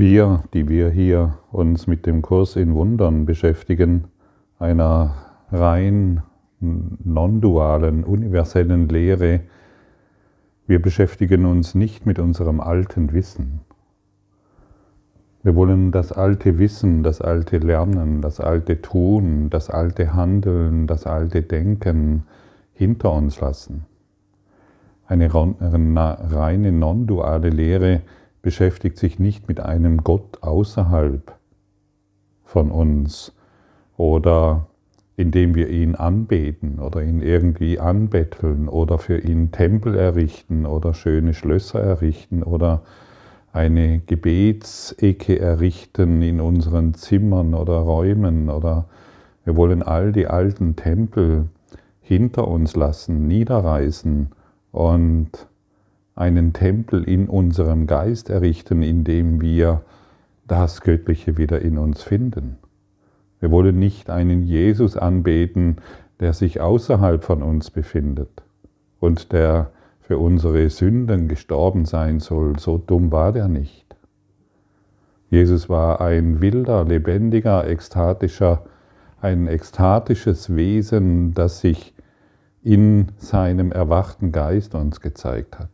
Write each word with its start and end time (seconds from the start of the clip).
Wir, 0.00 0.44
die 0.54 0.66
wir 0.66 0.88
hier 0.88 1.34
uns 1.52 1.86
mit 1.86 2.06
dem 2.06 2.22
Kurs 2.22 2.56
in 2.56 2.74
Wundern 2.74 3.26
beschäftigen, 3.26 4.04
einer 4.58 5.14
rein 5.52 6.22
non-dualen, 6.58 8.04
universellen 8.04 8.88
Lehre, 8.88 9.40
wir 10.66 10.80
beschäftigen 10.80 11.44
uns 11.44 11.74
nicht 11.74 12.06
mit 12.06 12.18
unserem 12.18 12.62
alten 12.62 13.12
Wissen. 13.12 13.60
Wir 15.42 15.54
wollen 15.54 15.92
das 15.92 16.12
alte 16.12 16.58
Wissen, 16.58 17.02
das 17.02 17.20
alte 17.20 17.58
Lernen, 17.58 18.22
das 18.22 18.40
alte 18.40 18.80
Tun, 18.80 19.50
das 19.50 19.68
alte 19.68 20.14
Handeln, 20.14 20.86
das 20.86 21.06
alte 21.06 21.42
Denken 21.42 22.22
hinter 22.72 23.12
uns 23.12 23.38
lassen. 23.42 23.84
Eine 25.06 25.30
reine 25.34 26.72
non-duale 26.72 27.50
Lehre 27.50 28.00
beschäftigt 28.42 28.98
sich 28.98 29.18
nicht 29.18 29.48
mit 29.48 29.60
einem 29.60 30.04
Gott 30.04 30.42
außerhalb 30.42 31.34
von 32.44 32.70
uns 32.70 33.32
oder 33.96 34.66
indem 35.16 35.54
wir 35.54 35.68
ihn 35.68 35.94
anbeten 35.94 36.78
oder 36.78 37.02
ihn 37.02 37.20
irgendwie 37.20 37.78
anbetteln 37.78 38.68
oder 38.68 38.98
für 38.98 39.18
ihn 39.18 39.52
Tempel 39.52 39.94
errichten 39.94 40.64
oder 40.64 40.94
schöne 40.94 41.34
Schlösser 41.34 41.80
errichten 41.80 42.42
oder 42.42 42.82
eine 43.52 44.00
Gebetsecke 44.00 45.38
errichten 45.38 46.22
in 46.22 46.40
unseren 46.40 46.94
Zimmern 46.94 47.54
oder 47.54 47.74
Räumen 47.74 48.48
oder 48.48 48.86
wir 49.44 49.56
wollen 49.56 49.82
all 49.82 50.12
die 50.12 50.26
alten 50.26 50.76
Tempel 50.76 51.48
hinter 52.00 52.48
uns 52.48 52.76
lassen, 52.76 53.26
niederreißen 53.26 54.30
und 54.72 55.46
einen 56.20 56.52
Tempel 56.52 57.02
in 57.02 57.28
unserem 57.28 57.86
Geist 57.86 58.30
errichten, 58.30 58.82
in 58.82 59.04
dem 59.04 59.40
wir 59.40 59.82
das 60.46 60.82
Göttliche 60.82 61.38
wieder 61.38 61.60
in 61.62 61.78
uns 61.78 62.02
finden. 62.02 62.58
Wir 63.40 63.50
wollen 63.50 63.78
nicht 63.78 64.10
einen 64.10 64.44
Jesus 64.44 64.96
anbeten, 64.96 65.76
der 66.20 66.34
sich 66.34 66.60
außerhalb 66.60 67.24
von 67.24 67.42
uns 67.42 67.70
befindet 67.70 68.42
und 69.00 69.32
der 69.32 69.70
für 70.00 70.18
unsere 70.18 70.68
Sünden 70.68 71.26
gestorben 71.26 71.86
sein 71.86 72.20
soll. 72.20 72.58
So 72.58 72.76
dumm 72.76 73.10
war 73.12 73.32
der 73.32 73.48
nicht. 73.48 73.86
Jesus 75.30 75.68
war 75.68 76.00
ein 76.00 76.42
wilder, 76.42 76.84
lebendiger, 76.84 77.66
ekstatischer, 77.66 78.64
ein 79.20 79.46
ekstatisches 79.46 80.54
Wesen, 80.54 81.32
das 81.32 81.60
sich 81.60 81.94
in 82.62 83.12
seinem 83.16 83.72
erwachten 83.72 84.32
Geist 84.32 84.74
uns 84.74 85.00
gezeigt 85.00 85.58
hat. 85.58 85.70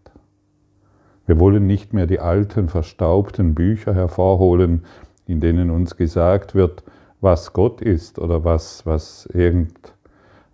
Wir 1.26 1.40
wollen 1.40 1.66
nicht 1.66 1.92
mehr 1.92 2.06
die 2.06 2.20
alten, 2.20 2.68
verstaubten 2.68 3.54
Bücher 3.54 3.94
hervorholen, 3.94 4.84
in 5.26 5.40
denen 5.40 5.70
uns 5.70 5.96
gesagt 5.96 6.54
wird, 6.54 6.84
was 7.20 7.52
Gott 7.52 7.80
ist 7.80 8.18
oder 8.18 8.44
was, 8.44 8.86
was 8.86 9.26
irgend, 9.32 9.94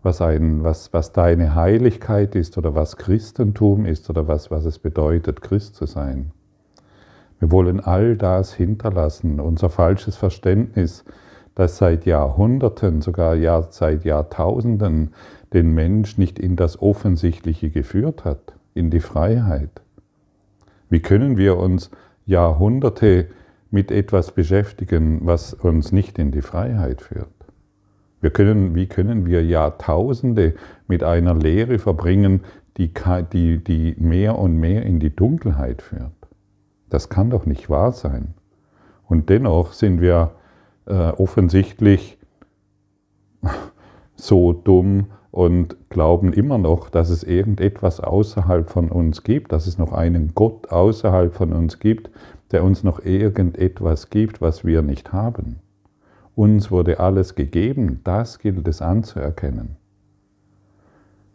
was, 0.03 0.23
ein, 0.23 0.65
was, 0.65 0.93
was 0.95 1.13
deine 1.13 1.55
Heiligkeit 1.55 2.35
ist 2.35 2.57
oder 2.57 2.75
was 2.75 2.97
Christentum 2.97 3.85
ist 3.85 4.09
oder 4.09 4.29
was, 4.29 4.51
was 4.51 4.65
es 4.65 4.79
bedeutet, 4.79 5.43
Christ 5.43 5.77
zu 5.77 5.85
sein. 5.87 6.31
Wir 7.39 7.51
wollen 7.51 7.81
all 7.81 8.17
das 8.17 8.55
hinterlassen, 8.55 9.41
unser 9.41 9.69
falsches 9.69 10.17
Verständnis, 10.17 11.05
das 11.55 11.77
seit 11.77 12.07
Jahrhunderten, 12.07 13.03
sogar 13.03 13.37
seit 13.71 14.05
Jahrtausenden 14.05 15.13
den 15.53 15.75
Mensch 15.75 16.17
nicht 16.17 16.39
in 16.39 16.57
das 16.57 16.81
Offensichtliche 16.81 17.69
geführt 17.69 18.25
hat, 18.25 18.55
in 18.75 18.91
die 18.91 19.01
Freiheit. 19.01 19.83
Wie 20.93 21.01
können 21.01 21.39
wir 21.39 21.57
uns 21.57 21.91
Jahrhunderte 22.27 23.29
mit 23.71 23.91
etwas 23.91 24.33
beschäftigen, 24.33 25.21
was 25.23 25.55
uns 25.55 25.91
nicht 25.91 26.19
in 26.19 26.33
die 26.33 26.43
Freiheit 26.43 27.01
führt? 27.01 27.33
Wir 28.21 28.29
können, 28.29 28.75
wie 28.75 28.87
können 28.89 29.25
wir 29.25 29.43
Jahrtausende 29.43 30.55
mit 30.89 31.03
einer 31.03 31.35
Lehre 31.35 31.79
verbringen, 31.79 32.43
die, 32.77 32.93
die, 33.33 33.65
die 33.65 33.97
mehr 33.99 34.39
und 34.39 34.59
mehr 34.59 34.83
in 34.83 35.01
die 35.01 35.17
Dunkelheit 35.17 35.81
führt? 35.81 36.13
Das 36.91 37.09
kann 37.09 37.31
doch 37.31 37.47
nicht 37.47 37.71
wahr 37.71 37.93
sein. 37.93 38.35
Und 39.09 39.31
dennoch 39.31 39.73
sind 39.73 40.03
wir 40.03 40.33
äh, 40.85 40.93
offensichtlich 40.93 42.19
so 44.17 44.53
dumm 44.53 45.07
und 45.31 45.77
glauben 45.89 46.33
immer 46.33 46.59
noch, 46.59 46.91
dass 46.91 47.09
es 47.09 47.25
irgendetwas 47.25 48.01
außerhalb 48.01 48.69
von 48.71 48.91
uns 48.91 49.23
gibt, 49.23 49.53
dass 49.53 49.67
es 49.67 49.79
noch 49.79 49.93
einen 49.93 50.35
Gott 50.35 50.71
außerhalb 50.71 51.35
von 51.35 51.53
uns 51.53 51.79
gibt, 51.79 52.11
der 52.51 52.63
uns 52.65 52.85
noch 52.85 53.05
irgendetwas 53.05 54.11
gibt, 54.11 54.41
was 54.41 54.65
wir 54.65 54.83
nicht 54.83 55.13
haben. 55.13 55.57
Uns 56.35 56.71
wurde 56.71 57.01
alles 57.01 57.35
gegeben, 57.35 58.01
das 58.05 58.39
gilt 58.39 58.69
es 58.69 58.83
anzuerkennen. 58.83 59.77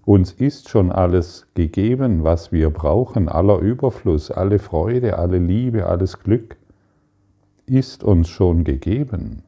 Uns 0.05 0.31
ist 0.31 0.69
schon 0.69 0.91
alles 0.91 1.47
gegeben, 1.53 2.23
was 2.23 2.51
wir 2.51 2.69
brauchen, 2.69 3.27
aller 3.27 3.59
Überfluss, 3.59 4.31
alle 4.31 4.57
Freude, 4.57 5.17
alle 5.17 5.37
Liebe, 5.37 5.85
alles 5.87 6.19
Glück 6.19 6.55
ist 7.65 8.03
uns 8.03 8.29
schon 8.29 8.63
gegeben. 8.63 9.43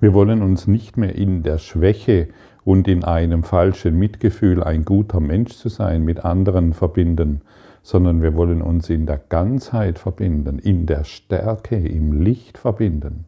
Wir 0.00 0.14
wollen 0.14 0.42
uns 0.42 0.66
nicht 0.66 0.96
mehr 0.96 1.14
in 1.14 1.42
der 1.42 1.58
Schwäche 1.58 2.28
und 2.64 2.88
in 2.88 3.04
einem 3.04 3.42
falschen 3.42 3.98
Mitgefühl 3.98 4.62
ein 4.62 4.84
guter 4.84 5.20
Mensch 5.20 5.56
zu 5.56 5.68
sein, 5.68 6.04
mit 6.04 6.24
anderen 6.24 6.72
verbinden, 6.72 7.42
sondern 7.82 8.22
wir 8.22 8.34
wollen 8.34 8.62
uns 8.62 8.90
in 8.90 9.06
der 9.06 9.18
Ganzheit 9.18 9.98
verbinden, 9.98 10.58
in 10.58 10.86
der 10.86 11.04
Stärke, 11.04 11.76
im 11.76 12.12
Licht 12.12 12.58
verbinden. 12.58 13.24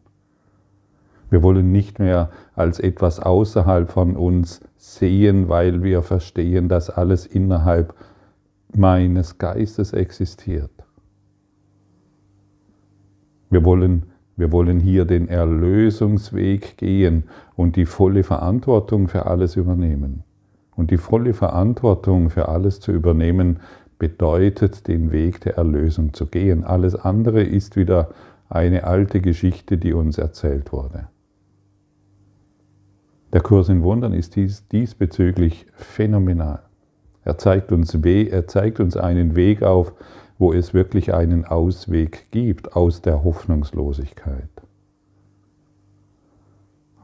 Wir 1.29 1.41
wollen 1.41 1.71
nicht 1.71 1.97
mehr 1.97 2.29
als 2.55 2.79
etwas 2.79 3.19
außerhalb 3.19 3.89
von 3.89 4.15
uns 4.15 4.61
sehen, 4.77 5.49
weil 5.49 5.81
wir 5.81 6.03
verstehen, 6.03 6.69
dass 6.69 6.91
alles 6.91 7.25
innerhalb 7.25 7.95
meines 8.75 9.39
Geistes 9.39 9.93
existiert. 9.93 10.71
Wir 13.49 13.65
wollen 13.65 14.12
wir 14.35 14.51
wollen 14.51 14.79
hier 14.79 15.05
den 15.05 15.27
Erlösungsweg 15.27 16.77
gehen 16.77 17.25
und 17.55 17.75
die 17.75 17.85
volle 17.85 18.23
Verantwortung 18.23 19.07
für 19.07 19.25
alles 19.27 19.55
übernehmen. 19.55 20.23
Und 20.75 20.89
die 20.89 20.97
volle 20.97 21.33
Verantwortung 21.33 22.31
für 22.31 22.49
alles 22.49 22.79
zu 22.79 22.91
übernehmen, 22.91 23.59
bedeutet, 23.99 24.87
den 24.87 25.11
Weg 25.11 25.41
der 25.41 25.55
Erlösung 25.57 26.13
zu 26.13 26.25
gehen. 26.25 26.63
Alles 26.63 26.95
andere 26.95 27.43
ist 27.43 27.75
wieder 27.75 28.09
eine 28.49 28.83
alte 28.83 29.21
Geschichte, 29.21 29.77
die 29.77 29.93
uns 29.93 30.17
erzählt 30.17 30.73
wurde. 30.73 31.07
Der 33.31 33.41
Kurs 33.41 33.69
in 33.69 33.81
Wundern 33.81 34.13
ist 34.13 34.35
dies, 34.35 34.67
diesbezüglich 34.67 35.67
phänomenal. 35.73 36.63
Er 37.23 37.37
zeigt, 37.37 37.71
uns, 37.71 37.95
er 37.95 38.47
zeigt 38.47 38.79
uns 38.79 38.97
einen 38.97 39.35
Weg 39.35 39.63
auf, 39.63 39.93
wo 40.37 40.53
es 40.53 40.73
wirklich 40.73 41.13
einen 41.13 41.45
Ausweg 41.45 42.27
gibt 42.31 42.75
aus 42.75 43.01
der 43.01 43.23
Hoffnungslosigkeit. 43.23 44.49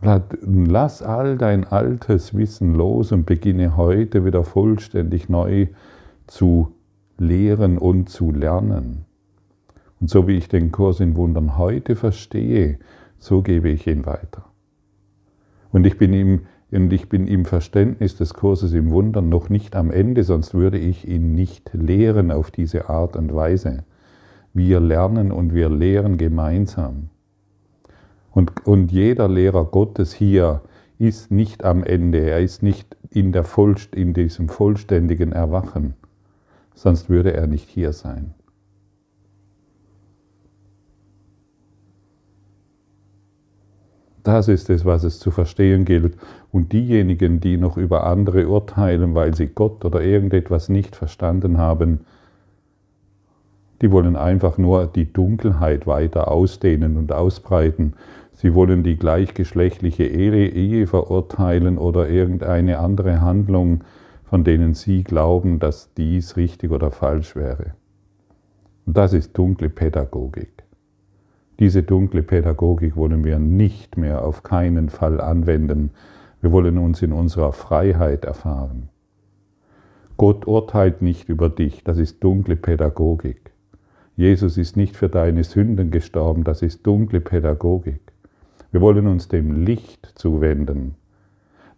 Lass 0.01 1.01
all 1.01 1.37
dein 1.37 1.65
altes 1.65 2.33
Wissen 2.33 2.73
los 2.73 3.11
und 3.11 3.25
beginne 3.25 3.75
heute 3.75 4.23
wieder 4.25 4.43
vollständig 4.43 5.27
neu 5.27 5.67
zu 6.25 6.73
lehren 7.17 7.77
und 7.77 8.09
zu 8.09 8.31
lernen. 8.31 9.05
Und 9.99 10.09
so 10.09 10.27
wie 10.27 10.37
ich 10.37 10.47
den 10.47 10.71
Kurs 10.71 11.01
in 11.01 11.17
Wundern 11.17 11.57
heute 11.57 11.97
verstehe, 11.97 12.79
so 13.17 13.41
gebe 13.41 13.69
ich 13.69 13.87
ihn 13.87 14.05
weiter. 14.05 14.45
Und 15.71 15.85
ich 15.85 15.97
bin 15.97 16.13
ihm 16.13 16.41
und 16.71 16.93
ich 16.93 17.09
bin 17.09 17.27
im 17.27 17.45
Verständnis 17.45 18.15
des 18.15 18.33
Kurses 18.33 18.73
im 18.73 18.91
Wundern 18.91 19.29
noch 19.29 19.49
nicht 19.49 19.75
am 19.75 19.89
Ende, 19.91 20.23
sonst 20.23 20.53
würde 20.53 20.77
ich 20.77 21.07
ihn 21.07 21.33
nicht 21.33 21.71
lehren 21.73 22.31
auf 22.31 22.51
diese 22.51 22.89
Art 22.89 23.15
und 23.15 23.33
Weise. 23.33 23.83
Wir 24.53 24.79
lernen 24.79 25.31
und 25.31 25.53
wir 25.53 25.69
lehren 25.69 26.17
gemeinsam. 26.17 27.09
Und, 28.31 28.65
und 28.67 28.91
jeder 28.91 29.27
Lehrer 29.27 29.65
Gottes 29.65 30.13
hier 30.13 30.61
ist 30.99 31.31
nicht 31.31 31.63
am 31.63 31.83
Ende, 31.83 32.19
er 32.19 32.39
ist 32.39 32.61
nicht 32.61 32.95
in, 33.09 33.31
der 33.31 33.43
Vollst 33.43 33.95
in 33.95 34.13
diesem 34.13 34.49
vollständigen 34.49 35.31
Erwachen, 35.31 35.95
sonst 36.75 37.09
würde 37.09 37.33
er 37.33 37.47
nicht 37.47 37.69
hier 37.69 37.93
sein. 37.93 38.35
Das 44.29 44.47
ist 44.47 44.69
es, 44.69 44.85
was 44.85 45.03
es 45.03 45.17
zu 45.17 45.31
verstehen 45.31 45.85
gilt. 45.85 46.15
Und 46.51 46.71
diejenigen, 46.71 47.39
die 47.39 47.57
noch 47.57 47.77
über 47.77 48.05
andere 48.05 48.47
urteilen, 48.47 49.15
weil 49.15 49.33
sie 49.33 49.47
Gott 49.47 49.83
oder 49.83 50.03
irgendetwas 50.03 50.69
nicht 50.69 50.95
verstanden 50.95 51.57
haben, 51.57 52.01
die 53.81 53.91
wollen 53.91 54.15
einfach 54.15 54.59
nur 54.59 54.85
die 54.85 55.11
Dunkelheit 55.11 55.87
weiter 55.87 56.29
ausdehnen 56.29 56.95
und 56.95 57.11
ausbreiten. 57.11 57.93
Sie 58.33 58.53
wollen 58.53 58.83
die 58.83 58.97
gleichgeschlechtliche 58.97 60.03
Ehe, 60.05 60.85
verurteilen 60.85 61.79
oder 61.79 62.07
irgendeine 62.07 62.77
andere 62.77 63.21
Handlung, 63.21 63.83
von 64.25 64.43
denen 64.43 64.75
sie 64.75 65.03
glauben, 65.03 65.57
dass 65.57 65.91
dies 65.95 66.37
richtig 66.37 66.69
oder 66.69 66.91
falsch 66.91 67.35
wäre. 67.35 67.73
Und 68.85 68.95
das 68.95 69.13
ist 69.13 69.35
dunkle 69.35 69.69
Pädagogik. 69.69 70.68
Diese 71.59 71.83
dunkle 71.83 72.23
Pädagogik 72.23 72.95
wollen 72.95 73.25
wir 73.25 73.37
nicht 73.37 73.97
mehr 73.97 74.23
auf 74.23 74.43
keinen 74.43 74.89
Fall 74.89 75.19
anwenden. 75.19 75.91
Wir 76.41 76.53
wollen 76.53 76.77
uns 76.77 77.01
in 77.01 77.11
unserer 77.11 77.51
Freiheit 77.51 78.23
erfahren. 78.23 78.87
Gott 80.15 80.47
urteilt 80.47 81.01
nicht 81.01 81.27
über 81.27 81.49
dich, 81.49 81.83
das 81.83 81.97
ist 81.97 82.23
dunkle 82.23 82.55
Pädagogik. 82.55 83.51
Jesus 84.15 84.57
ist 84.57 84.77
nicht 84.77 84.95
für 84.95 85.09
deine 85.09 85.43
Sünden 85.43 85.91
gestorben, 85.91 86.43
das 86.43 86.61
ist 86.61 86.85
dunkle 86.85 87.21
Pädagogik. 87.21 88.01
Wir 88.71 88.81
wollen 88.81 89.07
uns 89.07 89.27
dem 89.27 89.65
Licht 89.65 90.11
zuwenden, 90.15 90.95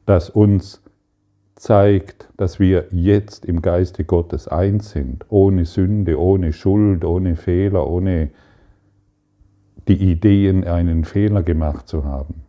das 0.06 0.30
uns 0.30 0.84
zeigt, 1.56 2.30
dass 2.38 2.60
wir 2.60 2.86
jetzt 2.92 3.46
im 3.46 3.62
Geiste 3.62 4.04
Gottes 4.04 4.48
eins 4.48 4.92
sind, 4.92 5.26
ohne 5.30 5.66
Sünde, 5.66 6.20
ohne 6.20 6.54
Schuld, 6.54 7.06
ohne 7.06 7.36
Fehler, 7.36 7.88
ohne 7.88 8.32
die 9.88 10.12
Ideen, 10.12 10.66
einen 10.66 11.06
Fehler 11.06 11.44
gemacht 11.44 11.88
zu 11.88 12.06
haben. 12.06 12.44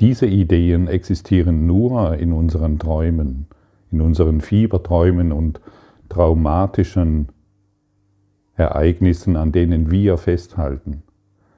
Diese 0.00 0.26
Ideen 0.26 0.86
existieren 0.86 1.66
nur 1.66 2.16
in 2.16 2.32
unseren 2.32 2.78
Träumen, 2.78 3.46
in 3.90 4.00
unseren 4.00 4.40
Fieberträumen 4.40 5.32
und 5.32 5.60
traumatischen 6.08 7.28
Ereignissen, 8.54 9.36
an 9.36 9.52
denen 9.52 9.90
wir 9.90 10.18
festhalten. 10.18 11.02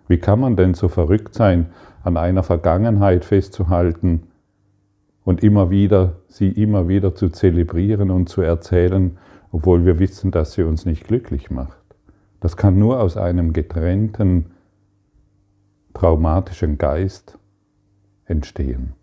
Wie 0.09 0.19
kann 0.19 0.41
man 0.41 0.57
denn 0.57 0.75
so 0.75 0.89
verrückt 0.89 1.35
sein, 1.35 1.67
an 2.03 2.17
einer 2.17 2.43
Vergangenheit 2.43 3.25
festzuhalten 3.25 4.25
und 5.25 5.43
immer 5.43 5.71
wieder, 5.71 6.17
sie 6.29 6.49
immer 6.49 6.89
wieder 6.89 7.15
zu 7.15 7.29
zelebrieren 7.29 8.11
und 8.11 8.29
zu 8.29 8.41
erzählen, 8.41 9.19
obwohl 9.53 9.85
wir 9.85 9.99
wissen, 9.99 10.31
dass 10.31 10.55
sie 10.55 10.63
uns 10.63 10.87
nicht 10.87 11.07
glücklich 11.07 11.51
macht? 11.51 11.80
Das 12.41 12.57
kann 12.57 12.79
nur 12.79 13.01
aus 13.01 13.17
einem 13.17 13.53
getrennten, 13.53 14.47
traumatischen 15.95 16.79
Geist 16.79 17.39
entstehen. 18.25 18.95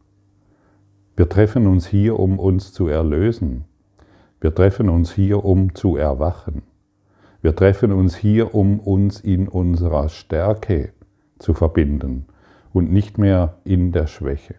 Wir 1.15 1.29
treffen 1.29 1.67
uns 1.67 1.87
hier, 1.87 2.19
um 2.19 2.39
uns 2.39 2.73
zu 2.73 2.87
erlösen. 2.87 3.65
Wir 4.39 4.53
treffen 4.53 4.89
uns 4.89 5.11
hier, 5.13 5.43
um 5.45 5.73
zu 5.75 5.97
erwachen. 5.97 6.63
Wir 7.41 7.55
treffen 7.55 7.91
uns 7.91 8.15
hier, 8.15 8.55
um 8.55 8.79
uns 8.79 9.19
in 9.19 9.47
unserer 9.47 10.09
Stärke 10.09 10.91
zu 11.39 11.53
verbinden 11.53 12.25
und 12.73 12.91
nicht 12.91 13.17
mehr 13.17 13.57
in 13.63 13.91
der 13.91 14.07
Schwäche. 14.07 14.55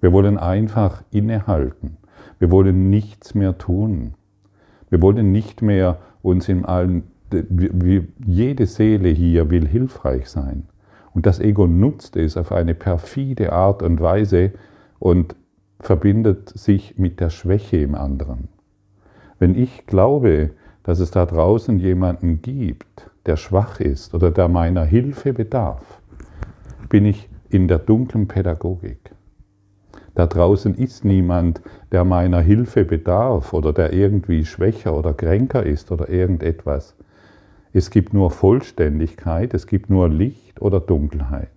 Wir 0.00 0.12
wollen 0.12 0.38
einfach 0.38 1.02
innehalten. 1.10 1.96
Wir 2.38 2.50
wollen 2.50 2.90
nichts 2.90 3.34
mehr 3.34 3.58
tun. 3.58 4.14
Wir 4.90 5.02
wollen 5.02 5.32
nicht 5.32 5.60
mehr 5.62 5.98
uns 6.22 6.48
in 6.48 6.64
allen, 6.64 7.04
jede 8.26 8.66
Seele 8.66 9.08
hier 9.08 9.50
will 9.50 9.66
hilfreich 9.66 10.28
sein. 10.28 10.66
Und 11.14 11.26
das 11.26 11.40
Ego 11.40 11.66
nutzt 11.66 12.16
es 12.16 12.36
auf 12.36 12.52
eine 12.52 12.74
perfide 12.74 13.52
Art 13.52 13.82
und 13.82 14.00
Weise 14.00 14.52
und 14.98 15.34
verbindet 15.80 16.48
sich 16.50 16.98
mit 16.98 17.20
der 17.20 17.30
Schwäche 17.30 17.78
im 17.78 17.94
anderen. 17.94 18.48
Wenn 19.38 19.54
ich 19.54 19.86
glaube, 19.86 20.50
dass 20.82 21.00
es 21.00 21.10
da 21.10 21.26
draußen 21.26 21.78
jemanden 21.78 22.42
gibt, 22.42 23.10
der 23.26 23.36
schwach 23.36 23.80
ist 23.80 24.14
oder 24.14 24.30
der 24.30 24.48
meiner 24.48 24.84
Hilfe 24.84 25.32
bedarf, 25.32 26.00
bin 26.88 27.04
ich 27.04 27.28
in 27.50 27.68
der 27.68 27.78
dunklen 27.78 28.26
Pädagogik. 28.26 29.10
Da 30.18 30.26
draußen 30.26 30.74
ist 30.74 31.04
niemand, 31.04 31.62
der 31.92 32.02
meiner 32.02 32.40
Hilfe 32.40 32.84
bedarf 32.84 33.52
oder 33.52 33.72
der 33.72 33.92
irgendwie 33.92 34.44
schwächer 34.44 34.96
oder 34.98 35.14
kränker 35.14 35.64
ist 35.64 35.92
oder 35.92 36.08
irgendetwas. 36.08 36.96
Es 37.72 37.90
gibt 37.90 38.12
nur 38.12 38.32
Vollständigkeit, 38.32 39.54
es 39.54 39.68
gibt 39.68 39.90
nur 39.90 40.08
Licht 40.08 40.60
oder 40.60 40.80
Dunkelheit. 40.80 41.52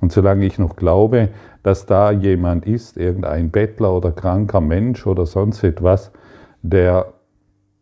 Und 0.00 0.12
solange 0.12 0.46
ich 0.46 0.58
noch 0.58 0.76
glaube, 0.76 1.28
dass 1.62 1.84
da 1.84 2.10
jemand 2.10 2.64
ist, 2.64 2.96
irgendein 2.96 3.50
Bettler 3.50 3.92
oder 3.92 4.10
kranker 4.10 4.62
Mensch 4.62 5.06
oder 5.06 5.26
sonst 5.26 5.62
etwas, 5.62 6.10
der 6.62 7.12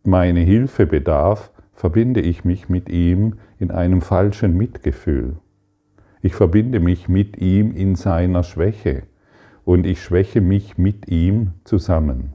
meine 0.03 0.41
Hilfe 0.41 0.85
bedarf, 0.85 1.53
verbinde 1.75 2.21
ich 2.21 2.45
mich 2.45 2.69
mit 2.69 2.89
ihm 2.89 3.35
in 3.61 3.71
einem 3.71 4.01
falschen 4.01 4.57
Mitgefühl. 4.57 5.37
Ich 6.23 6.35
verbinde 6.35 6.81
mich 6.81 7.09
mit 7.09 7.37
ihm 7.41 7.71
in 7.71 7.95
seiner 7.95 8.43
Schwäche 8.43 9.05
und 9.65 9.87
ich 9.87 10.03
schwäche 10.03 10.41
mich 10.41 10.79
mit 10.79 11.09
ihm 11.09 11.53
zusammen. 11.65 12.35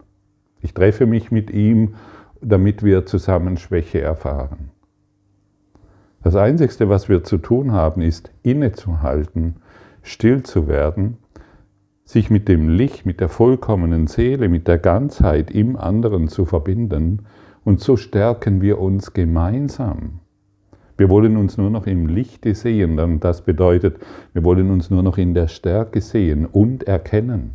Ich 0.62 0.74
treffe 0.74 1.06
mich 1.06 1.32
mit 1.32 1.52
ihm, 1.52 1.96
damit 2.42 2.84
wir 2.84 3.06
zusammen 3.06 3.58
Schwäche 3.58 4.02
erfahren. 4.02 4.72
Das 6.24 6.36
Einzige, 6.36 6.90
was 6.90 7.10
wir 7.10 7.24
zu 7.24 7.38
tun 7.38 7.72
haben, 7.72 8.02
ist 8.02 8.32
innezuhalten, 8.44 9.58
still 10.02 10.44
zu 10.44 10.68
werden 10.68 11.18
sich 12.08 12.30
mit 12.30 12.48
dem 12.48 12.70
Licht, 12.70 13.06
mit 13.06 13.20
der 13.20 13.28
vollkommenen 13.28 14.08
Seele, 14.08 14.48
mit 14.48 14.68
der 14.68 14.78
Ganzheit 14.78 15.52
im 15.52 15.76
anderen 15.76 16.30
zu 16.30 16.46
verbinden 16.46 17.26
und 17.66 17.82
so 17.82 17.98
stärken 17.98 18.62
wir 18.62 18.80
uns 18.80 19.12
gemeinsam. 19.12 20.22
Wir 20.98 21.10
wollen 21.10 21.38
uns 21.38 21.58
nur 21.58 21.70
noch 21.70 21.86
im 21.86 22.08
Lichte 22.08 22.56
sehen, 22.56 23.00
und 23.00 23.24
das 23.24 23.42
bedeutet, 23.42 23.98
wir 24.34 24.44
wollen 24.44 24.72
uns 24.72 24.90
nur 24.90 25.04
noch 25.04 25.20
in 25.20 25.36
der 25.36 25.48
Stärke 25.48 26.02
sehen 26.02 26.46
und 26.46 26.84
erkennen. 26.84 27.54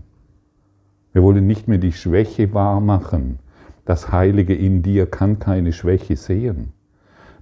Wir 1.12 1.24
wollen 1.24 1.46
nicht 1.46 1.66
mehr 1.66 1.78
die 1.78 1.92
Schwäche 1.92 2.54
wahrmachen. 2.54 3.40
Das 3.84 4.12
Heilige 4.12 4.54
in 4.54 4.82
dir 4.82 5.06
kann 5.06 5.40
keine 5.40 5.72
Schwäche 5.72 6.14
sehen. 6.16 6.72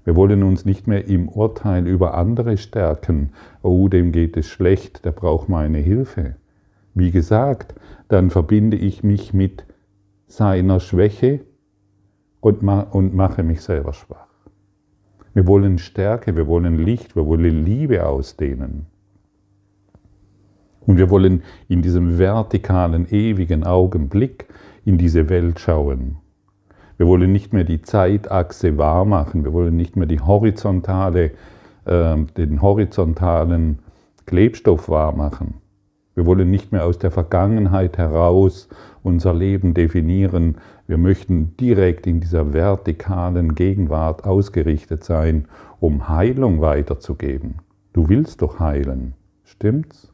Wir 0.04 0.16
wollen 0.16 0.42
uns 0.42 0.64
nicht 0.64 0.86
mehr 0.86 1.06
im 1.06 1.28
Urteil 1.28 1.86
über 1.86 2.14
andere 2.14 2.56
stärken. 2.56 3.32
Oh, 3.62 3.88
dem 3.88 4.10
geht 4.10 4.38
es 4.38 4.46
schlecht, 4.46 5.04
der 5.04 5.12
braucht 5.12 5.50
meine 5.50 5.78
Hilfe. 5.78 6.36
Wie 6.94 7.10
gesagt, 7.10 7.74
dann 8.08 8.30
verbinde 8.30 8.78
ich 8.78 9.04
mich 9.04 9.34
mit 9.34 9.66
seiner 10.26 10.80
Schwäche 10.80 11.40
und 12.40 12.62
mache 12.62 13.42
mich 13.42 13.60
selber 13.60 13.92
schwach. 13.92 14.29
Wir 15.32 15.46
wollen 15.46 15.78
Stärke, 15.78 16.34
wir 16.34 16.46
wollen 16.46 16.78
Licht, 16.78 17.14
wir 17.14 17.26
wollen 17.26 17.64
Liebe 17.64 18.04
ausdehnen. 18.04 18.86
Und 20.80 20.96
wir 20.96 21.10
wollen 21.10 21.42
in 21.68 21.82
diesem 21.82 22.18
vertikalen, 22.18 23.06
ewigen 23.10 23.64
Augenblick 23.64 24.46
in 24.84 24.98
diese 24.98 25.28
Welt 25.28 25.60
schauen. 25.60 26.16
Wir 26.96 27.06
wollen 27.06 27.32
nicht 27.32 27.52
mehr 27.52 27.64
die 27.64 27.80
Zeitachse 27.80 28.76
wahrmachen, 28.76 29.44
wir 29.44 29.52
wollen 29.52 29.76
nicht 29.76 29.96
mehr 29.96 30.06
die 30.06 30.20
horizontale, 30.20 31.32
äh, 31.84 32.16
den 32.36 32.60
horizontalen 32.60 33.78
Klebstoff 34.26 34.88
wahrmachen, 34.88 35.54
wir 36.20 36.26
wollen 36.26 36.50
nicht 36.50 36.70
mehr 36.70 36.84
aus 36.84 36.98
der 36.98 37.10
Vergangenheit 37.10 37.96
heraus 37.96 38.68
unser 39.02 39.32
Leben 39.32 39.72
definieren. 39.72 40.58
Wir 40.86 40.98
möchten 40.98 41.56
direkt 41.56 42.06
in 42.06 42.20
dieser 42.20 42.52
vertikalen 42.52 43.54
Gegenwart 43.54 44.24
ausgerichtet 44.24 45.02
sein, 45.02 45.48
um 45.80 46.10
Heilung 46.10 46.60
weiterzugeben. 46.60 47.54
Du 47.94 48.10
willst 48.10 48.42
doch 48.42 48.60
heilen, 48.60 49.14
stimmt's? 49.44 50.12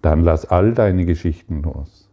Dann 0.00 0.22
lass 0.22 0.44
all 0.44 0.74
deine 0.74 1.06
Geschichten 1.06 1.60
los. 1.64 2.08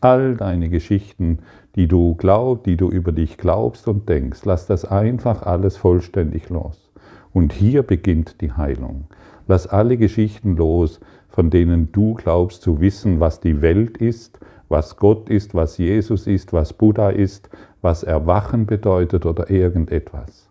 All 0.00 0.36
deine 0.36 0.68
Geschichten, 0.68 1.40
die 1.74 1.88
du 1.88 2.14
glaubst, 2.14 2.66
die 2.66 2.76
du 2.76 2.88
über 2.88 3.10
dich 3.10 3.36
glaubst 3.36 3.88
und 3.88 4.08
denkst, 4.08 4.44
lass 4.44 4.68
das 4.68 4.84
einfach 4.84 5.42
alles 5.42 5.76
vollständig 5.76 6.50
los. 6.50 6.92
Und 7.32 7.52
hier 7.52 7.82
beginnt 7.82 8.40
die 8.42 8.52
Heilung. 8.52 9.08
Lass 9.48 9.66
alle 9.66 9.96
Geschichten 9.96 10.56
los, 10.56 11.00
von 11.32 11.48
denen 11.48 11.90
du 11.92 12.14
glaubst 12.14 12.62
zu 12.62 12.80
wissen, 12.80 13.18
was 13.18 13.40
die 13.40 13.62
Welt 13.62 13.96
ist, 13.96 14.38
was 14.68 14.96
Gott 14.96 15.30
ist, 15.30 15.54
was 15.54 15.78
Jesus 15.78 16.26
ist, 16.26 16.52
was 16.52 16.74
Buddha 16.74 17.08
ist, 17.08 17.48
was 17.80 18.02
Erwachen 18.02 18.66
bedeutet 18.66 19.24
oder 19.24 19.50
irgendetwas. 19.50 20.50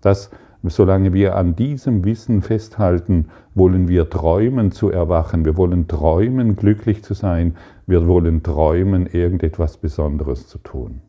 Das, 0.00 0.30
solange 0.62 1.12
wir 1.12 1.36
an 1.36 1.56
diesem 1.56 2.04
Wissen 2.04 2.40
festhalten, 2.40 3.26
wollen 3.54 3.88
wir 3.88 4.08
träumen 4.08 4.70
zu 4.70 4.90
erwachen, 4.90 5.44
wir 5.44 5.56
wollen 5.56 5.88
träumen, 5.88 6.54
glücklich 6.54 7.02
zu 7.02 7.14
sein, 7.14 7.56
wir 7.86 8.06
wollen 8.06 8.44
träumen, 8.44 9.06
irgendetwas 9.06 9.76
Besonderes 9.76 10.46
zu 10.46 10.58
tun. 10.58 11.02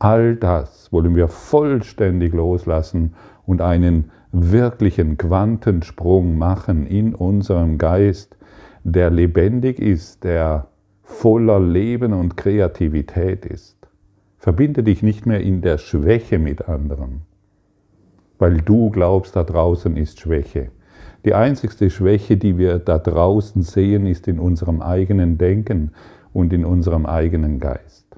All 0.00 0.34
das 0.34 0.92
wollen 0.92 1.14
wir 1.14 1.28
vollständig 1.28 2.32
loslassen 2.32 3.14
und 3.46 3.60
einen 3.60 4.10
wirklichen 4.32 5.16
Quantensprung 5.16 6.38
machen 6.38 6.86
in 6.86 7.14
unserem 7.14 7.78
Geist, 7.78 8.36
der 8.84 9.10
lebendig 9.10 9.78
ist, 9.78 10.24
der 10.24 10.68
voller 11.02 11.60
Leben 11.60 12.12
und 12.12 12.36
Kreativität 12.36 13.44
ist. 13.44 13.76
Verbinde 14.38 14.82
dich 14.82 15.02
nicht 15.02 15.26
mehr 15.26 15.40
in 15.40 15.60
der 15.60 15.78
Schwäche 15.78 16.38
mit 16.38 16.68
anderen, 16.68 17.22
weil 18.38 18.58
du 18.62 18.90
glaubst, 18.90 19.36
da 19.36 19.44
draußen 19.44 19.96
ist 19.96 20.20
Schwäche. 20.20 20.70
Die 21.24 21.34
einzigste 21.34 21.90
Schwäche, 21.90 22.38
die 22.38 22.56
wir 22.56 22.78
da 22.78 22.98
draußen 22.98 23.62
sehen, 23.62 24.06
ist 24.06 24.28
in 24.28 24.38
unserem 24.38 24.80
eigenen 24.80 25.36
Denken 25.36 25.90
und 26.32 26.52
in 26.52 26.64
unserem 26.64 27.04
eigenen 27.04 27.58
Geist. 27.58 28.09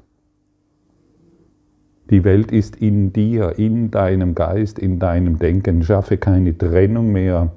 Die 2.12 2.25
Welt 2.25 2.52
ist 2.52 2.76
in 2.76 3.14
dir, 3.14 3.59
in 3.59 3.90
deinem 3.90 4.35
Geist, 4.35 4.78
in 4.78 4.99
deinem 4.99 5.38
Denken. 5.38 5.83
Schaffe 5.83 6.19
keine 6.19 6.59
Trennung 6.59 7.11
mehr, 7.11 7.52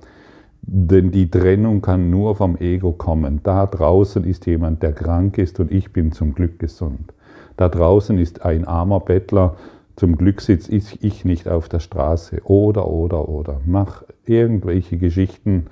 denn 0.61 1.11
die 1.11 1.29
Trennung 1.29 1.81
kann 1.81 2.09
nur 2.09 2.37
vom 2.37 2.55
Ego 2.55 2.93
kommen. 2.93 3.41
Da 3.43 3.65
draußen 3.65 4.23
ist 4.23 4.45
jemand, 4.45 4.81
der 4.81 4.93
krank 4.93 5.37
ist 5.39 5.59
und 5.59 5.73
ich 5.73 5.91
bin 5.91 6.13
zum 6.13 6.33
Glück 6.33 6.57
gesund. 6.57 7.13
Da 7.57 7.67
draußen 7.67 8.17
ist 8.17 8.45
ein 8.45 8.63
armer 8.63 9.01
Bettler, 9.01 9.57
zum 9.97 10.15
Glück 10.15 10.39
sitze 10.39 10.71
ich 10.73 11.25
nicht 11.25 11.49
auf 11.49 11.67
der 11.67 11.79
Straße. 11.79 12.39
Oder, 12.45 12.87
oder, 12.87 13.27
oder. 13.27 13.59
Mach 13.65 14.03
irgendwelche 14.25 14.95
Geschichten, 14.95 15.65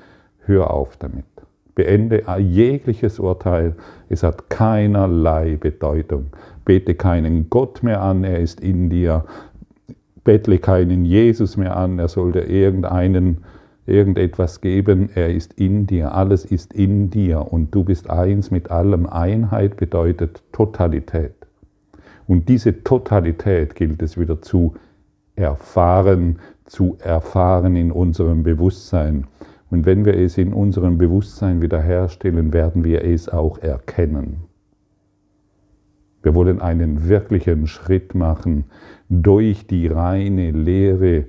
hör 0.46 0.72
auf 0.72 0.98
damit. 0.98 1.24
Beende 1.76 2.24
jegliches 2.38 3.18
Urteil. 3.18 3.76
Es 4.10 4.24
hat 4.24 4.50
keinerlei 4.50 5.56
Bedeutung. 5.56 6.28
Bete 6.66 6.96
keinen 6.96 7.50
Gott 7.50 7.84
mehr 7.84 8.02
an, 8.02 8.24
er 8.24 8.40
ist 8.40 8.62
in 8.62 8.90
dir. 8.90 9.26
Bettle 10.24 10.58
keinen 10.58 11.04
Jesus 11.06 11.58
mehr 11.58 11.76
an, 11.76 12.00
er 12.00 12.08
soll 12.08 12.32
dir 12.32 12.48
irgendeinen, 12.48 13.44
irgendetwas 13.86 14.62
geben, 14.62 15.10
er 15.14 15.34
ist 15.34 15.54
in 15.54 15.86
dir, 15.86 16.14
alles 16.14 16.46
ist 16.46 16.74
in 16.74 17.10
dir 17.10 17.52
und 17.52 17.76
du 17.76 17.84
bist 17.84 18.10
eins 18.10 18.50
mit 18.50 18.72
allem. 18.72 19.06
Einheit 19.06 19.76
bedeutet 19.76 20.42
Totalität. 20.54 21.34
Und 22.28 22.48
diese 22.48 22.84
Totalität 22.84 23.76
gilt 23.76 24.02
es 24.02 24.18
wieder 24.18 24.42
zu 24.42 24.76
erfahren, 25.36 26.40
zu 26.66 26.98
erfahren 27.04 27.76
in 27.76 27.92
unserem 27.92 28.44
Bewusstsein. 28.44 29.28
Und 29.70 29.86
wenn 29.86 30.06
wir 30.06 30.16
es 30.16 30.38
in 30.38 30.54
unserem 30.54 30.98
Bewusstsein 30.98 31.62
wiederherstellen, 31.62 32.54
werden 32.54 32.84
wir 32.86 33.04
es 33.04 33.28
auch 33.28 33.58
erkennen. 33.58 34.53
Wir 36.24 36.34
wollen 36.34 36.62
einen 36.62 37.10
wirklichen 37.10 37.68
Schritt 37.68 38.16
machen 38.16 38.64
durch 39.10 39.68
die 39.68 39.88
reine 39.88 40.52
Lehre 40.52 41.26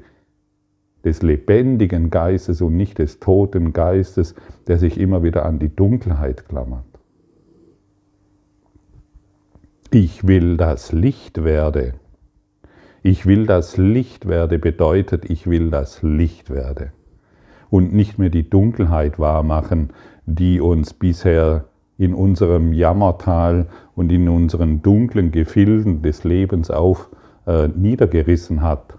des 1.05 1.21
lebendigen 1.21 2.11
Geistes 2.11 2.63
und 2.63 2.77
nicht 2.77 2.99
des 2.99 3.21
toten 3.21 3.73
Geistes, 3.73 4.35
der 4.69 4.79
sich 4.79 4.99
immer 4.99 5.23
wieder 5.23 5.45
an 5.45 5.59
die 5.59 5.75
Dunkelheit 5.75 6.49
klammert. 6.49 6.85
Ich 9.91 10.27
will 10.27 10.57
das 10.57 10.93
Licht 10.93 11.45
werde. 11.45 11.95
Ich 13.03 13.27
will 13.27 13.47
das 13.47 13.77
Licht 13.77 14.27
werde 14.27 14.59
bedeutet, 14.59 15.29
ich 15.29 15.47
will 15.47 15.71
das 15.71 16.03
Licht 16.03 16.51
werde. 16.51 16.93
Und 17.69 17.93
nicht 17.93 18.19
mehr 18.19 18.31
die 18.31 18.49
Dunkelheit 18.49 19.19
wahrmachen, 19.19 19.91
die 20.25 20.61
uns 20.61 20.95
bisher 20.95 21.67
in 21.99 22.15
unserem 22.15 22.73
Jammertal 22.73 23.69
und 23.95 24.11
in 24.11 24.29
unseren 24.29 24.83
dunklen 24.83 25.31
Gefilden 25.31 26.03
des 26.03 26.25
Lebens 26.25 26.71
auf 26.71 27.11
äh, 27.47 27.69
niedergerissen 27.69 28.63
hat. 28.63 28.99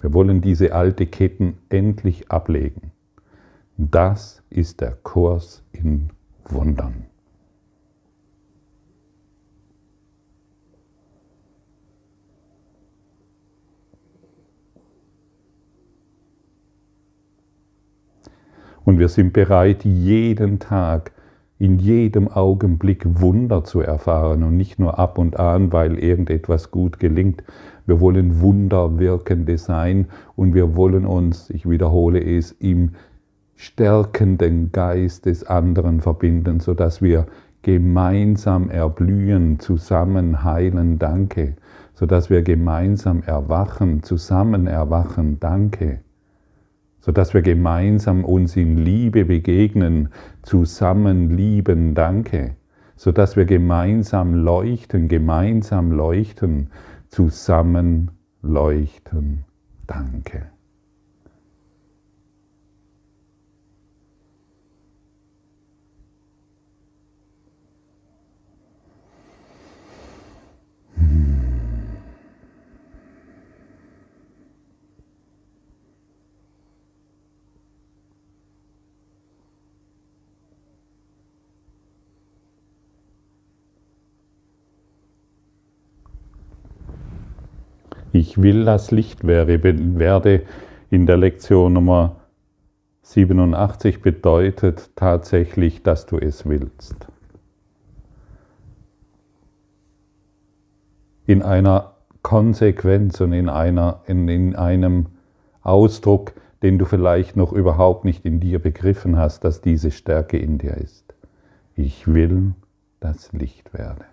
Wir 0.00 0.12
wollen 0.12 0.40
diese 0.40 0.72
alte 0.72 1.06
Ketten 1.06 1.58
endlich 1.68 2.30
ablegen. 2.30 2.92
Das 3.76 4.42
ist 4.50 4.80
der 4.80 4.92
Kurs 4.92 5.64
in 5.72 6.10
Wundern. 6.44 7.06
Und 18.84 18.98
wir 18.98 19.08
sind 19.08 19.34
bereit, 19.34 19.84
jeden 19.84 20.60
Tag 20.60 21.12
in 21.58 21.78
jedem 21.78 22.28
Augenblick 22.28 23.20
Wunder 23.20 23.64
zu 23.64 23.80
erfahren 23.80 24.44
und 24.44 24.56
nicht 24.56 24.78
nur 24.78 24.98
ab 24.98 25.18
und 25.18 25.38
an, 25.38 25.72
weil 25.72 25.98
irgendetwas 25.98 26.70
gut 26.70 27.00
gelingt. 27.00 27.42
Wir 27.86 28.00
wollen 28.00 28.40
Wunderwirkende 28.40 29.58
sein 29.58 30.06
und 30.36 30.54
wir 30.54 30.76
wollen 30.76 31.04
uns, 31.04 31.50
ich 31.50 31.68
wiederhole 31.68 32.20
es, 32.20 32.52
im 32.52 32.90
stärkenden 33.56 34.70
Geist 34.70 35.26
des 35.26 35.44
anderen 35.44 36.00
verbinden, 36.00 36.60
sodass 36.60 37.02
wir 37.02 37.26
gemeinsam 37.62 38.70
erblühen, 38.70 39.58
zusammen 39.58 40.44
heilen, 40.44 41.00
danke, 41.00 41.56
sodass 41.94 42.30
wir 42.30 42.42
gemeinsam 42.42 43.22
erwachen, 43.24 44.04
zusammen 44.04 44.68
erwachen, 44.68 45.40
danke 45.40 46.00
sodass 47.08 47.32
wir 47.32 47.40
gemeinsam 47.40 48.22
uns 48.22 48.54
in 48.54 48.76
Liebe 48.76 49.24
begegnen, 49.24 50.10
zusammen 50.42 51.30
lieben, 51.30 51.94
danke, 51.94 52.56
sodass 52.96 53.34
wir 53.34 53.46
gemeinsam 53.46 54.34
leuchten, 54.34 55.08
gemeinsam 55.08 55.90
leuchten, 55.90 56.68
zusammen 57.08 58.10
leuchten, 58.42 59.46
danke. 59.86 60.50
Ich 88.18 88.42
will 88.42 88.64
das 88.64 88.90
Licht 88.90 89.24
werde 89.28 90.42
in 90.90 91.06
der 91.06 91.16
Lektion 91.16 91.72
Nummer 91.72 92.16
87 93.02 94.02
bedeutet 94.02 94.90
tatsächlich, 94.96 95.84
dass 95.84 96.04
du 96.04 96.18
es 96.18 96.44
willst. 96.44 97.06
In 101.26 101.42
einer 101.42 101.92
Konsequenz 102.22 103.20
und 103.20 103.32
in, 103.32 103.48
einer, 103.48 104.02
in, 104.08 104.26
in 104.26 104.56
einem 104.56 105.06
Ausdruck, 105.62 106.32
den 106.64 106.76
du 106.76 106.86
vielleicht 106.86 107.36
noch 107.36 107.52
überhaupt 107.52 108.04
nicht 108.04 108.24
in 108.24 108.40
dir 108.40 108.58
begriffen 108.58 109.16
hast, 109.16 109.44
dass 109.44 109.60
diese 109.60 109.92
Stärke 109.92 110.38
in 110.38 110.58
dir 110.58 110.76
ist. 110.76 111.14
Ich 111.76 112.12
will 112.12 112.54
das 112.98 113.32
Licht 113.32 113.72
werde. 113.72 114.06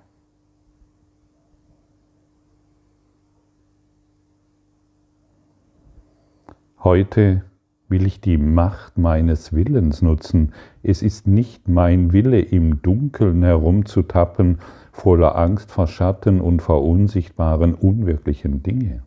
Heute 6.85 7.41
will 7.89 8.05
ich 8.05 8.21
die 8.21 8.37
Macht 8.37 8.99
meines 8.99 9.53
Willens 9.53 10.03
nutzen. 10.03 10.53
Es 10.83 11.01
ist 11.01 11.25
nicht 11.25 11.67
mein 11.67 12.13
Wille, 12.13 12.39
im 12.39 12.83
Dunkeln 12.83 13.41
herumzutappen, 13.41 14.59
voller 14.91 15.35
Angst 15.35 15.71
vor 15.71 15.87
Schatten 15.87 16.39
und 16.39 16.61
vor 16.61 16.87
unsichtbaren, 16.87 17.73
unwirklichen 17.73 18.61
Dinge. 18.61 19.01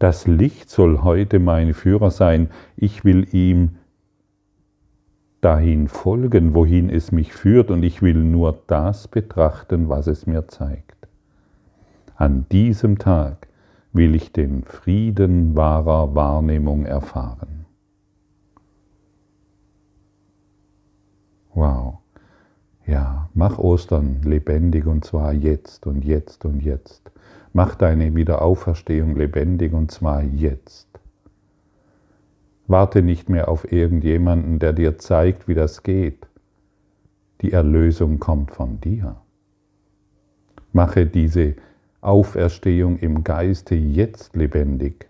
Das 0.00 0.26
Licht 0.26 0.70
soll 0.70 1.02
heute 1.04 1.38
mein 1.38 1.72
Führer 1.72 2.10
sein. 2.10 2.48
Ich 2.74 3.04
will 3.04 3.32
ihm 3.32 3.76
dahin 5.40 5.86
folgen, 5.86 6.52
wohin 6.52 6.90
es 6.90 7.12
mich 7.12 7.32
führt, 7.32 7.70
und 7.70 7.84
ich 7.84 8.02
will 8.02 8.24
nur 8.24 8.60
das 8.66 9.06
betrachten, 9.06 9.88
was 9.88 10.08
es 10.08 10.26
mir 10.26 10.48
zeigt. 10.48 11.06
An 12.16 12.46
diesem 12.50 12.98
Tag 12.98 13.46
will 13.94 14.14
ich 14.16 14.32
den 14.32 14.64
Frieden 14.64 15.54
wahrer 15.54 16.14
Wahrnehmung 16.14 16.84
erfahren. 16.84 17.64
Wow. 21.54 21.98
Ja, 22.86 23.30
mach 23.34 23.58
Ostern 23.58 24.20
lebendig 24.24 24.86
und 24.86 25.04
zwar 25.04 25.32
jetzt 25.32 25.86
und 25.86 26.04
jetzt 26.04 26.44
und 26.44 26.60
jetzt. 26.60 27.12
Mach 27.52 27.76
deine 27.76 28.14
Wiederauferstehung 28.16 29.14
lebendig 29.16 29.72
und 29.72 29.92
zwar 29.92 30.22
jetzt. 30.22 30.88
Warte 32.66 33.00
nicht 33.00 33.28
mehr 33.28 33.48
auf 33.48 33.70
irgendjemanden, 33.70 34.58
der 34.58 34.72
dir 34.72 34.98
zeigt, 34.98 35.46
wie 35.46 35.54
das 35.54 35.84
geht. 35.84 36.26
Die 37.42 37.52
Erlösung 37.52 38.18
kommt 38.18 38.50
von 38.50 38.80
dir. 38.80 39.16
Mache 40.72 41.06
diese 41.06 41.54
Auferstehung 42.04 42.98
im 42.98 43.24
Geiste 43.24 43.74
jetzt 43.74 44.36
lebendig. 44.36 45.08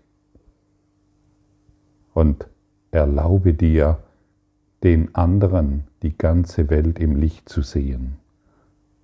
Und 2.13 2.47
erlaube 2.91 3.53
dir, 3.53 3.99
den 4.83 5.13
anderen 5.15 5.83
die 6.03 6.17
ganze 6.17 6.69
Welt 6.69 6.99
im 6.99 7.15
Licht 7.15 7.49
zu 7.49 7.61
sehen. 7.61 8.17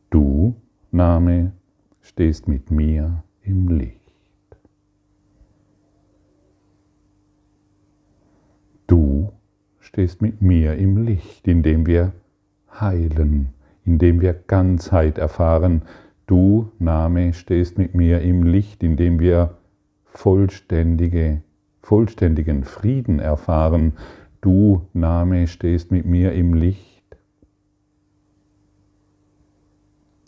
Du, 0.09 0.55
Name, 0.91 1.53
stehst 2.01 2.47
mit 2.47 2.69
mir 2.71 3.23
im 3.41 3.67
Licht. 3.67 3.97
Du 8.87 9.31
stehst 9.79 10.21
mit 10.21 10.41
mir 10.41 10.75
im 10.75 11.03
Licht, 11.03 11.47
indem 11.47 11.85
wir 11.85 12.11
heilen, 12.79 13.49
indem 13.85 14.21
wir 14.21 14.33
Ganzheit 14.33 15.17
erfahren, 15.17 15.81
Du, 16.31 16.71
Name, 16.79 17.33
stehst 17.33 17.77
mit 17.77 17.93
mir 17.93 18.21
im 18.21 18.43
Licht, 18.43 18.83
in 18.83 18.95
dem 18.95 19.19
wir 19.19 19.57
vollständige, 20.05 21.41
vollständigen 21.81 22.63
Frieden 22.63 23.19
erfahren. 23.19 23.97
Du, 24.39 24.87
Name, 24.93 25.47
stehst 25.47 25.91
mit 25.91 26.05
mir 26.05 26.31
im 26.31 26.53
Licht, 26.53 27.03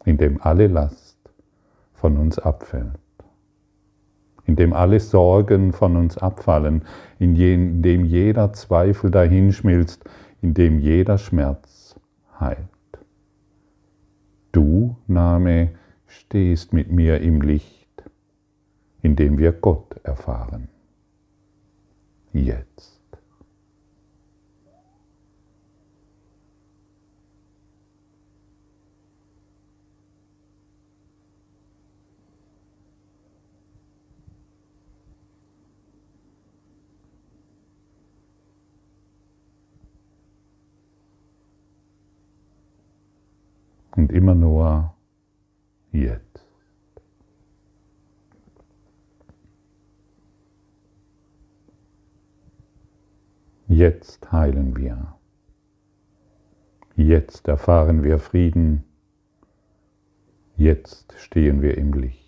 in 0.03 0.17
dem 0.17 0.41
alle 0.41 0.67
Last 0.67 1.17
von 1.93 2.17
uns 2.17 2.37
abfällt, 2.37 2.99
in 4.43 4.57
dem 4.57 4.73
alle 4.73 4.99
Sorgen 4.99 5.71
von 5.71 5.95
uns 5.95 6.17
abfallen, 6.17 6.83
in 7.17 7.81
dem 7.81 8.03
jeder 8.03 8.51
Zweifel 8.51 9.09
dahinschmilzt, 9.09 10.03
in 10.41 10.53
dem 10.53 10.79
jeder 10.79 11.17
Schmerz 11.17 11.95
heilt. 12.41 12.67
Du, 14.51 14.97
Name, 15.07 15.69
stehst 16.19 16.73
mit 16.73 16.91
mir 16.91 17.21
im 17.21 17.41
Licht, 17.41 18.03
in 19.01 19.15
dem 19.15 19.37
wir 19.37 19.51
Gott 19.51 19.95
erfahren. 20.03 20.69
Jetzt. 22.31 22.93
und 43.95 44.11
immer 44.11 44.35
nur 44.35 44.92
jetzt. 45.93 46.45
Jetzt 53.67 54.31
heilen 54.31 54.75
wir. 54.75 55.15
Jetzt 56.95 57.47
erfahren 57.47 58.03
wir 58.03 58.19
Frieden. 58.19 58.83
Jetzt 60.55 61.15
stehen 61.17 61.61
wir 61.61 61.77
im 61.77 61.93
Licht. 61.93 62.22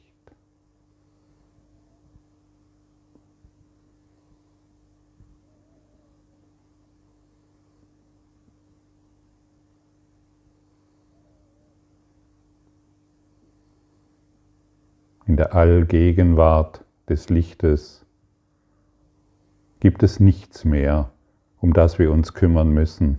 In 15.35 15.37
der 15.37 15.53
Allgegenwart 15.53 16.85
des 17.09 17.27
Lichtes 17.27 18.05
gibt 19.81 20.01
es 20.01 20.21
nichts 20.21 20.63
mehr, 20.63 21.11
um 21.59 21.73
das 21.73 21.99
wir 21.99 22.13
uns 22.13 22.33
kümmern 22.33 22.69
müssen. 22.69 23.17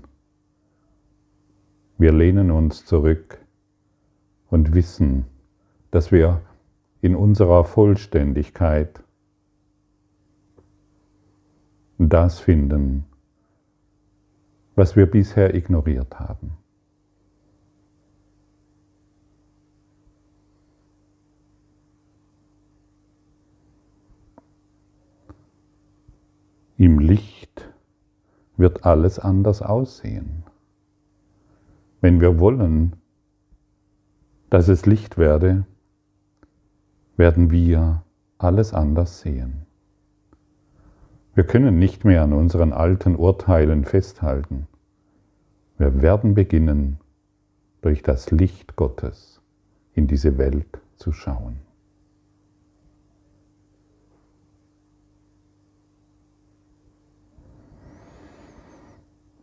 Wir 1.99 2.12
lehnen 2.12 2.50
uns 2.50 2.87
zurück 2.87 3.44
und 4.49 4.73
wissen, 4.73 5.26
dass 5.90 6.11
wir 6.11 6.40
in 7.02 7.14
unserer 7.14 7.64
Vollständigkeit 7.64 9.02
das 11.99 12.38
finden, 12.38 13.04
was 14.75 14.96
wir 14.96 15.04
bisher 15.04 15.54
ignoriert 15.54 16.18
haben. 16.18 16.56
Im 26.78 26.99
Licht 26.99 27.73
wird 28.58 28.84
alles 28.84 29.19
anders 29.19 29.62
aussehen. 29.62 30.45
Wenn 32.02 32.21
wir 32.21 32.39
wollen, 32.39 32.97
dass 34.50 34.69
es 34.69 34.84
Licht 34.84 35.17
werde, 35.17 35.65
werden 37.17 37.50
wir 37.50 38.02
alles 38.36 38.75
anders 38.75 39.21
sehen. 39.21 39.65
Wir 41.34 41.45
können 41.45 41.78
nicht 41.78 42.04
mehr 42.04 42.23
an 42.23 42.34
unseren 42.34 42.75
alten 42.75 43.17
Urteilen 43.17 43.86
festhalten. 43.86 44.67
Wir 45.78 46.02
werden 46.02 46.34
beginnen, 46.34 46.99
durch 47.80 48.02
das 48.02 48.30
Licht 48.30 48.76
Gottes 48.76 49.41
in 49.95 50.08
diese 50.08 50.36
Welt 50.36 50.80
zu 50.97 51.12
schauen. 51.12 51.65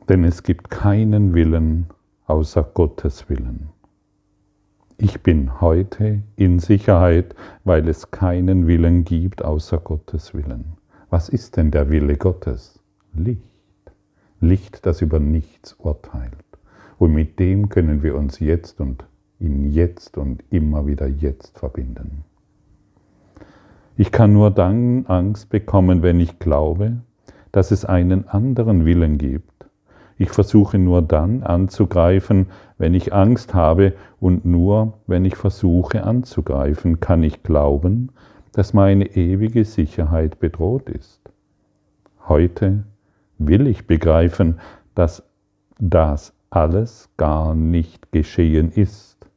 Denn 0.10 0.26
es 0.26 0.44
gibt 0.44 0.70
keinen 0.70 1.34
Willen 1.34 1.88
außer 2.26 2.64
Gottes 2.64 3.30
Willen. 3.30 3.70
Ich 4.98 5.22
bin 5.22 5.62
heute 5.62 6.22
in 6.36 6.60
Sicherheit, 6.60 7.36
weil 7.64 7.88
es 7.88 8.12
keinen 8.12 8.68
Willen 8.68 9.06
gibt 9.06 9.44
außer 9.44 9.78
Gottes 9.78 10.34
Willen. 10.34 10.74
Was 11.10 11.30
ist 11.30 11.58
denn 11.58 11.72
der 11.72 11.90
Wille 11.90 12.18
Gottes? 12.18 12.80
Licht. 13.14 13.42
Licht, 14.42 14.86
das 14.86 15.02
über 15.02 15.20
nichts 15.20 15.74
urteilt. 15.80 16.34
Und 16.98 17.14
mit 17.14 17.40
dem 17.40 17.70
können 17.70 18.04
wir 18.04 18.16
uns 18.16 18.40
jetzt 18.40 18.82
und 18.82 19.06
in 19.40 19.72
jetzt 19.72 20.18
und 20.18 20.44
immer 20.50 20.86
wieder 20.86 21.08
jetzt 21.08 21.58
verbinden. 21.58 22.24
Ich 23.96 24.12
kann 24.12 24.34
nur 24.34 24.52
dann 24.52 25.06
Angst 25.06 25.50
bekommen, 25.50 26.02
wenn 26.02 26.20
ich 26.20 26.40
glaube, 26.40 26.98
dass 27.52 27.72
es 27.72 27.86
einen 27.86 28.28
anderen 28.28 28.86
Willen 28.86 29.18
gibt 29.18 29.53
ich 30.24 30.30
versuche 30.30 30.80
nur 30.80 31.02
dann 31.02 31.44
anzugreifen, 31.44 32.48
wenn 32.78 32.94
ich 32.94 33.14
Angst 33.14 33.54
habe 33.54 33.94
und 34.22 34.46
nur 34.46 34.94
wenn 35.06 35.26
ich 35.26 35.36
versuche 35.36 36.06
anzugreifen, 36.06 37.02
kann 37.02 37.24
ich 37.24 37.44
glauben, 37.44 38.10
dass 38.54 38.74
meine 38.74 39.18
ewige 39.18 39.66
Sicherheit 39.66 40.40
bedroht 40.40 40.90
ist. 40.90 41.20
Heute 42.26 42.86
will 43.38 43.68
ich 43.68 43.86
begreifen, 43.86 44.62
dass 44.96 45.24
das 45.78 46.34
alles 46.50 47.10
gar 47.18 47.54
nicht 47.54 48.14
geschehen 48.14 48.72
ist. 48.72 49.28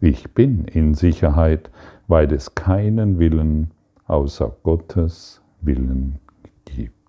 Ich 0.00 0.34
bin 0.34 0.66
in 0.66 0.92
Sicherheit, 0.92 1.70
weil 2.06 2.30
es 2.34 2.54
keinen 2.54 3.18
Willen 3.18 3.70
außer 4.06 4.54
Gottes 4.62 5.40
Willen 5.62 6.18
gibt. 6.66 7.04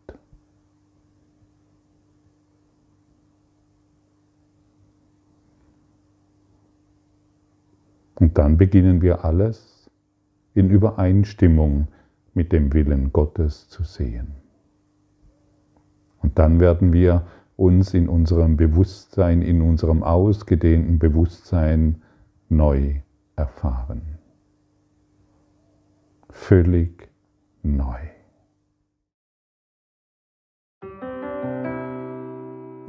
Und 8.15 8.38
dann 8.38 8.58
beginnen 8.58 9.01
wir 9.01 9.25
alles 9.25 9.89
in 10.54 10.69
Übereinstimmung 10.69 11.88
mit 12.34 12.51
dem 12.51 12.73
Willen 12.73 13.12
Gottes 13.12 13.67
zu 13.69 13.84
sehen. 13.84 14.36
Und 16.21 16.39
dann 16.39 16.60
werden 16.60 16.93
wir 16.93 17.28
uns 17.56 17.93
in 17.93 18.10
unserem 18.10 18.58
Bewusstsein, 18.58 19.41
in 19.41 19.62
unserem 19.62 20.04
ausgedehnten 20.04 20.99
Bewusstsein 20.99 22.01
neu 22.49 23.01
erfahren. 23.36 24.01
Völlig 26.30 27.10
neu. 27.63 28.14